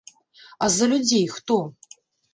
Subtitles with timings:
[0.67, 1.59] А за людзей хто?!